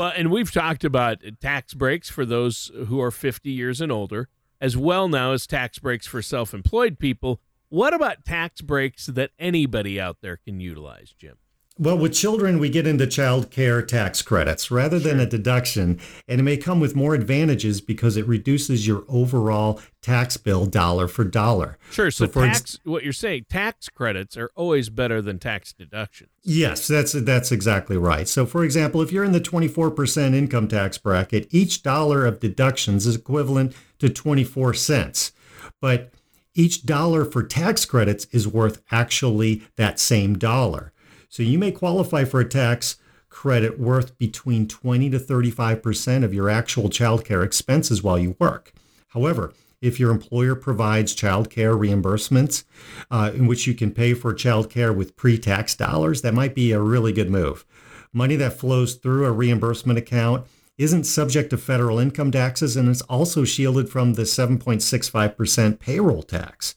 Well, 0.00 0.14
and 0.16 0.30
we've 0.30 0.50
talked 0.50 0.82
about 0.82 1.18
tax 1.42 1.74
breaks 1.74 2.08
for 2.08 2.24
those 2.24 2.70
who 2.86 3.02
are 3.02 3.10
50 3.10 3.50
years 3.50 3.82
and 3.82 3.92
older, 3.92 4.30
as 4.58 4.74
well 4.74 5.08
now 5.08 5.32
as 5.32 5.46
tax 5.46 5.78
breaks 5.78 6.06
for 6.06 6.22
self 6.22 6.54
employed 6.54 6.98
people 6.98 7.42
what 7.68 7.92
about 7.92 8.24
tax 8.24 8.62
breaks 8.62 9.06
that 9.06 9.30
anybody 9.38 10.00
out 10.00 10.22
there 10.22 10.38
can 10.38 10.58
utilize, 10.58 11.14
Jim? 11.16 11.36
Well, 11.80 11.96
with 11.96 12.12
children, 12.12 12.58
we 12.58 12.68
get 12.68 12.86
into 12.86 13.06
child 13.06 13.50
care 13.50 13.80
tax 13.80 14.20
credits 14.20 14.70
rather 14.70 14.98
than 14.98 15.16
sure. 15.16 15.22
a 15.22 15.26
deduction, 15.26 15.98
and 16.28 16.38
it 16.38 16.42
may 16.42 16.58
come 16.58 16.78
with 16.78 16.94
more 16.94 17.14
advantages 17.14 17.80
because 17.80 18.18
it 18.18 18.28
reduces 18.28 18.86
your 18.86 19.06
overall 19.08 19.80
tax 20.02 20.36
bill 20.36 20.66
dollar 20.66 21.08
for 21.08 21.24
dollar. 21.24 21.78
Sure. 21.90 22.10
So, 22.10 22.26
so 22.26 22.42
tax, 22.42 22.60
ex- 22.60 22.78
what 22.84 23.02
you're 23.02 23.14
saying, 23.14 23.46
tax 23.48 23.88
credits 23.88 24.36
are 24.36 24.50
always 24.54 24.90
better 24.90 25.22
than 25.22 25.38
tax 25.38 25.72
deductions. 25.72 26.28
Yes, 26.42 26.86
that's 26.86 27.12
that's 27.12 27.50
exactly 27.50 27.96
right. 27.96 28.28
So, 28.28 28.44
for 28.44 28.62
example, 28.62 29.00
if 29.00 29.10
you're 29.10 29.24
in 29.24 29.32
the 29.32 29.40
24% 29.40 30.34
income 30.34 30.68
tax 30.68 30.98
bracket, 30.98 31.48
each 31.50 31.82
dollar 31.82 32.26
of 32.26 32.40
deductions 32.40 33.06
is 33.06 33.16
equivalent 33.16 33.74
to 34.00 34.10
24 34.10 34.74
cents. 34.74 35.32
But 35.80 36.12
each 36.54 36.84
dollar 36.84 37.24
for 37.24 37.42
tax 37.42 37.86
credits 37.86 38.26
is 38.32 38.46
worth 38.46 38.82
actually 38.90 39.62
that 39.76 39.98
same 39.98 40.36
dollar. 40.36 40.92
So 41.30 41.44
you 41.44 41.60
may 41.60 41.70
qualify 41.70 42.24
for 42.24 42.40
a 42.40 42.48
tax 42.48 42.96
credit 43.28 43.78
worth 43.78 44.18
between 44.18 44.66
20 44.66 45.10
to 45.10 45.18
35% 45.20 46.24
of 46.24 46.34
your 46.34 46.50
actual 46.50 46.90
childcare 46.90 47.44
expenses 47.44 48.02
while 48.02 48.18
you 48.18 48.34
work. 48.40 48.72
However, 49.10 49.52
if 49.80 50.00
your 50.00 50.10
employer 50.10 50.56
provides 50.56 51.14
childcare 51.14 51.78
reimbursements 51.78 52.64
uh, 53.12 53.30
in 53.32 53.46
which 53.46 53.68
you 53.68 53.74
can 53.74 53.92
pay 53.92 54.12
for 54.12 54.34
childcare 54.34 54.94
with 54.94 55.16
pre 55.16 55.38
tax 55.38 55.76
dollars, 55.76 56.22
that 56.22 56.34
might 56.34 56.54
be 56.54 56.72
a 56.72 56.80
really 56.80 57.12
good 57.12 57.30
move. 57.30 57.64
Money 58.12 58.34
that 58.34 58.58
flows 58.58 58.96
through 58.96 59.24
a 59.24 59.30
reimbursement 59.30 60.00
account 60.00 60.44
isn't 60.78 61.04
subject 61.04 61.50
to 61.50 61.56
federal 61.56 62.00
income 62.00 62.32
taxes 62.32 62.76
and 62.76 62.88
is 62.88 63.02
also 63.02 63.44
shielded 63.44 63.88
from 63.88 64.14
the 64.14 64.22
7.65% 64.22 65.78
payroll 65.78 66.24
tax. 66.24 66.74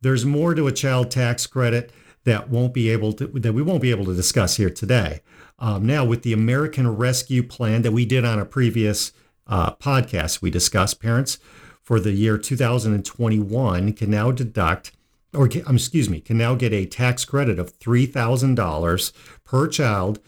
There's 0.00 0.24
more 0.24 0.54
to 0.54 0.66
a 0.66 0.72
child 0.72 1.10
tax 1.10 1.46
credit 1.46 1.92
that 2.24 2.50
won't 2.50 2.74
be 2.74 2.90
able 2.90 3.12
to 3.14 3.26
that 3.26 3.52
we 3.52 3.62
won't 3.62 3.82
be 3.82 3.90
able 3.90 4.04
to 4.06 4.14
discuss 4.14 4.56
here 4.56 4.70
today. 4.70 5.22
Um, 5.58 5.86
now, 5.86 6.04
with 6.04 6.22
the 6.22 6.32
American 6.32 6.96
Rescue 6.96 7.42
Plan 7.42 7.82
that 7.82 7.92
we 7.92 8.06
did 8.06 8.24
on 8.24 8.38
a 8.38 8.46
previous 8.46 9.12
uh, 9.46 9.74
podcast, 9.74 10.40
we 10.40 10.50
discussed 10.50 11.00
parents 11.00 11.38
for 11.82 11.98
the 11.98 12.12
year 12.12 12.38
2021 12.38 13.92
can 13.94 14.10
now 14.10 14.30
deduct, 14.30 14.92
or 15.34 15.48
um, 15.66 15.74
excuse 15.74 16.08
me, 16.08 16.20
can 16.20 16.38
now 16.38 16.54
get 16.54 16.72
a 16.72 16.86
tax 16.86 17.24
credit 17.24 17.58
of 17.58 17.78
$3,000 17.78 19.12
per 19.44 19.68
child 19.68 20.20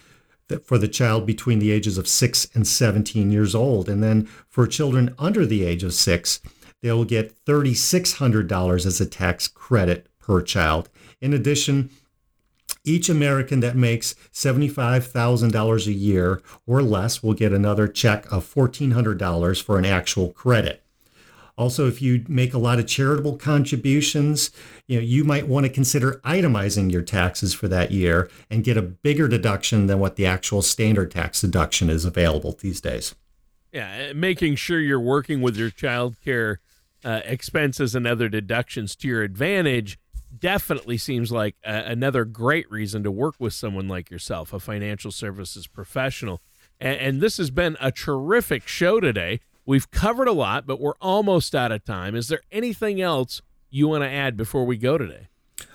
for 0.65 0.77
the 0.77 0.89
child 0.89 1.25
between 1.25 1.61
the 1.61 1.71
ages 1.71 1.97
of 1.97 2.09
6 2.09 2.49
and 2.55 2.67
17 2.67 3.31
years 3.31 3.55
old. 3.55 3.89
And 3.89 4.03
then 4.03 4.27
for 4.49 4.67
children 4.67 5.15
under 5.19 5.47
the 5.47 5.65
age 5.65 5.85
of 5.85 5.95
6, 5.95 6.41
they'll 6.83 7.05
get 7.05 7.45
$3,600 7.45 8.87
as 8.87 9.01
a 9.01 9.07
tax 9.07 9.49
credit 9.49 10.09
per 10.19 10.43
child. 10.43 10.91
In 11.23 11.33
addition, 11.33 11.89
each 12.85 13.09
American 13.09 13.61
that 13.61 13.77
makes 13.77 14.15
$75,000 14.33 15.87
a 15.87 15.93
year 15.93 16.43
or 16.67 16.83
less 16.83 17.23
will 17.23 17.33
get 17.33 17.53
another 17.53 17.87
check 17.87 18.31
of 18.33 18.53
$1,400 18.53 19.63
for 19.63 19.79
an 19.79 19.85
actual 19.85 20.31
credit. 20.33 20.83
Also, 21.57 21.87
if 21.87 22.03
you 22.03 22.25
make 22.29 22.55
a 22.55 22.59
lot 22.59 22.79
of 22.79 22.87
charitable 22.87 23.37
contributions, 23.37 24.51
you 24.89 24.97
know, 24.97 25.03
you 25.03 25.23
might 25.23 25.47
want 25.47 25.65
to 25.65 25.71
consider 25.71 26.21
itemizing 26.25 26.91
your 26.91 27.03
taxes 27.03 27.55
for 27.55 27.69
that 27.69 27.93
year 27.93 28.29
and 28.51 28.65
get 28.65 28.77
a 28.77 28.83
bigger 28.83 29.29
deduction 29.29 29.87
than 29.87 30.01
what 30.01 30.17
the 30.17 30.27
actual 30.27 30.63
standard 30.63 31.11
tax 31.11 31.43
deduction 31.43 31.89
is 31.89 32.05
available 32.05 32.57
these 32.61 32.81
days. 32.81 33.15
Yeah, 33.71 34.13
making 34.15 34.57
sure 34.57 34.81
you're 34.81 34.99
working 34.99 35.41
with 35.41 35.57
your 35.57 35.71
child 35.71 36.17
care 36.25 36.59
uh, 37.05 37.21
expenses 37.25 37.95
and 37.95 38.07
other 38.07 38.29
deductions 38.29 38.97
to 38.97 39.09
your 39.09 39.23
advantage 39.23 39.99
definitely 40.39 40.99
seems 40.99 41.31
like 41.33 41.57
a, 41.65 41.75
another 41.75 42.25
great 42.25 42.71
reason 42.71 43.03
to 43.03 43.11
work 43.11 43.35
with 43.39 43.53
someone 43.53 43.89
like 43.89 44.11
yourself, 44.11 44.53
a 44.53 44.61
financial 44.61 45.11
services 45.11 45.67
professional. 45.67 46.41
And, 46.81 46.99
and 46.99 47.21
this 47.21 47.37
has 47.39 47.51
been 47.51 47.77
a 47.81 47.93
terrific 47.93 48.67
show 48.67 49.01
today. 49.01 49.41
We've 49.65 49.91
covered 49.91 50.29
a 50.29 50.33
lot, 50.33 50.67
but 50.67 50.81
we're 50.81 50.97
almost 51.01 51.55
out 51.55 51.73
of 51.73 51.85
time. 51.85 52.15
Is 52.15 52.29
there 52.29 52.43
anything 52.51 53.01
else 53.01 53.43
you 53.71 53.89
want 53.89 54.05
to 54.05 54.11
add 54.11 54.37
before 54.37 54.65
we 54.65 54.77
go 54.77 54.99
today? 54.99 55.29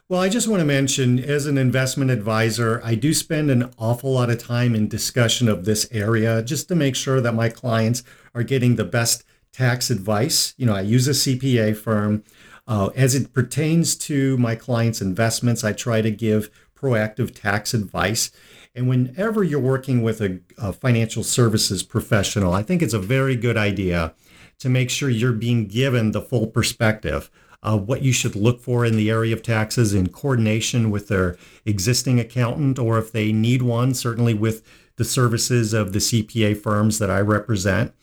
Well, 0.10 0.22
I 0.22 0.30
just 0.30 0.48
want 0.48 0.62
to 0.62 0.66
mention 0.66 1.20
as 1.20 1.48
an 1.48 1.58
investment 1.58 2.12
advisor, 2.12 2.82
I 2.82 2.96
do 2.96 3.14
spend 3.14 3.52
an 3.52 3.74
awful 3.78 4.14
lot 4.14 4.30
of 4.30 4.42
time 4.42 4.74
in 4.74 4.88
discussion 4.88 5.50
of 5.50 5.66
this 5.66 5.88
area 5.92 6.42
just 6.42 6.70
to 6.70 6.76
make 6.76 6.96
sure 6.96 7.20
that 7.20 7.34
my 7.34 7.50
clients 7.50 8.04
are 8.34 8.44
getting 8.44 8.76
the 8.78 8.86
best 8.86 9.26
tax 9.52 9.90
advice. 9.90 10.54
You 10.58 10.66
know, 10.66 10.76
I 10.76 10.82
use 10.82 11.08
a 11.08 11.12
CPA 11.12 11.76
firm. 11.76 12.24
Uh, 12.68 12.90
as 12.96 13.16
it 13.16 13.34
pertains 13.34 13.96
to 13.96 14.38
my 14.38 14.56
clients' 14.56 15.02
investments, 15.02 15.64
I 15.64 15.72
try 15.72 16.02
to 16.02 16.12
give 16.12 16.50
proactive 16.76 17.34
tax 17.34 17.74
advice. 17.74 18.32
And 18.76 18.88
whenever 18.88 19.44
you're 19.44 19.60
working 19.60 20.04
with 20.04 20.22
a, 20.22 20.40
a, 20.58 20.74
financial 20.74 21.24
services 21.24 21.82
professional, 21.82 22.54
I 22.54 22.62
think 22.62 22.82
it's 22.82 22.94
a 22.94 23.00
very 23.00 23.36
good 23.36 23.58
idea 23.58 24.14
to 24.60 24.70
make 24.70 24.90
sure 24.90 25.10
you're 25.10 25.32
being 25.32 25.68
given 25.68 26.12
the 26.12 26.22
full 26.22 26.48
perspective 26.48 27.32
of 27.64 27.88
what 27.88 28.04
you 28.04 28.12
should 28.12 28.36
look 28.36 28.62
for 28.62 28.86
in 28.86 28.96
the 28.96 29.10
area 29.10 29.34
of 29.34 29.42
taxes 29.42 29.94
in 29.94 30.10
coordination 30.10 30.92
with 30.92 31.08
their 31.08 31.38
existing 31.66 32.20
accountant, 32.20 32.78
or 32.78 33.00
if 33.00 33.12
they 33.12 33.32
need 33.32 33.62
one, 33.62 33.94
certainly 33.94 34.34
with 34.34 34.64
the 34.98 35.06
services 35.06 35.74
of 35.74 35.94
the 35.94 36.00
CPA 36.00 36.56
firms 36.62 37.00
that 37.00 37.10
I 37.10 37.20
represent. 37.20 37.94